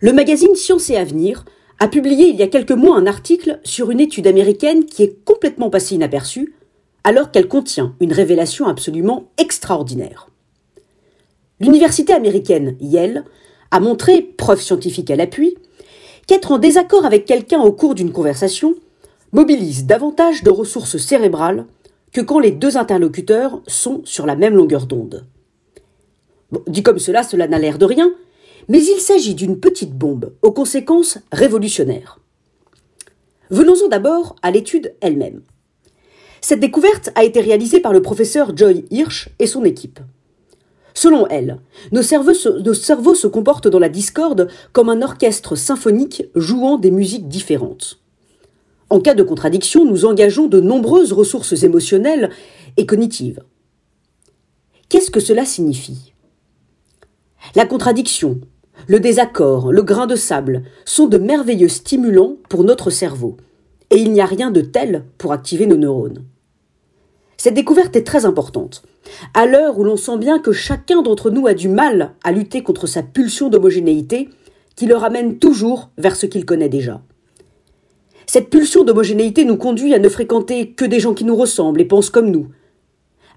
[0.00, 1.44] Le magazine Science et Avenir
[1.80, 5.24] a publié il y a quelques mois un article sur une étude américaine qui est
[5.24, 6.54] complètement passée inaperçue,
[7.02, 10.28] alors qu'elle contient une révélation absolument extraordinaire.
[11.58, 13.24] L'université américaine Yale
[13.72, 15.56] a montré, preuve scientifique à l'appui,
[16.28, 18.76] qu'être en désaccord avec quelqu'un au cours d'une conversation
[19.32, 21.66] mobilise davantage de ressources cérébrales
[22.12, 25.26] que quand les deux interlocuteurs sont sur la même longueur d'onde.
[26.68, 28.12] dit comme cela, cela n'a l'air de rien,
[28.68, 32.20] mais il s'agit d'une petite bombe aux conséquences révolutionnaires.
[33.50, 35.42] Venons-en d'abord à l'étude elle-même.
[36.40, 40.00] Cette découverte a été réalisée par le professeur Joy Hirsch et son équipe.
[40.94, 41.60] Selon elle,
[41.92, 48.00] nos cerveaux, se, comportent dans la discorde comme un orchestre symphonique jouant des musiques différentes.
[48.90, 52.30] En cas de contradiction, nous engageons de nombreuses ressources émotionnelles
[52.76, 53.42] et cognitives.
[54.88, 56.14] Qu'est-ce que cela signifie?
[57.54, 58.40] La contradiction,
[58.86, 63.36] le désaccord, le grain de sable sont de merveilleux stimulants pour notre cerveau,
[63.90, 66.24] et il n'y a rien de tel pour activer nos neurones.
[67.36, 68.82] Cette découverte est très importante.
[69.34, 72.62] À l'heure où l'on sent bien que chacun d'entre nous a du mal à lutter
[72.62, 74.28] contre sa pulsion d'homogénéité,
[74.76, 77.00] qui le ramène toujours vers ce qu'il connaît déjà.
[78.26, 81.86] Cette pulsion d'homogénéité nous conduit à ne fréquenter que des gens qui nous ressemblent et
[81.86, 82.48] pensent comme nous,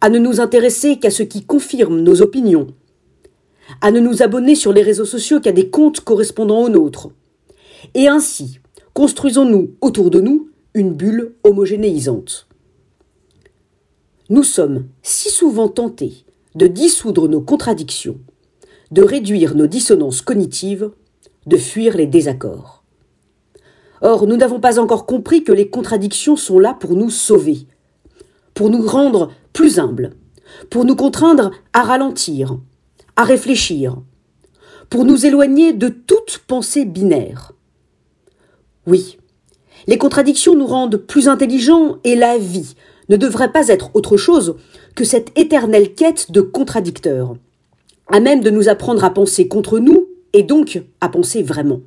[0.00, 2.68] à ne nous intéresser qu'à ce qui confirme nos opinions,
[3.80, 7.08] à ne nous abonner sur les réseaux sociaux qu'à des comptes correspondant aux nôtres.
[7.94, 8.60] Et ainsi,
[8.94, 12.48] construisons-nous autour de nous une bulle homogénéisante.
[14.30, 16.24] Nous sommes si souvent tentés
[16.54, 18.18] de dissoudre nos contradictions,
[18.90, 20.90] de réduire nos dissonances cognitives,
[21.46, 22.84] de fuir les désaccords.
[24.00, 27.66] Or, nous n'avons pas encore compris que les contradictions sont là pour nous sauver,
[28.54, 30.10] pour nous rendre plus humbles,
[30.70, 32.58] pour nous contraindre à ralentir,
[33.18, 33.96] à réfléchir,
[34.90, 37.50] pour nous éloigner de toute pensée binaire.
[38.86, 39.18] Oui,
[39.88, 42.76] les contradictions nous rendent plus intelligents et la vie
[43.08, 44.54] ne devrait pas être autre chose
[44.94, 47.34] que cette éternelle quête de contradicteurs,
[48.06, 51.80] à même de nous apprendre à penser contre nous et donc à penser vraiment.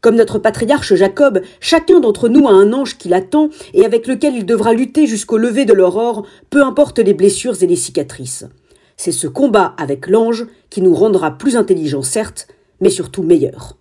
[0.00, 4.34] Comme notre patriarche Jacob, chacun d'entre nous a un ange qui l'attend et avec lequel
[4.34, 8.46] il devra lutter jusqu'au lever de l'aurore, peu importe les blessures et les cicatrices.
[8.96, 12.48] C'est ce combat avec l'ange qui nous rendra plus intelligents, certes,
[12.80, 13.76] mais surtout meilleurs.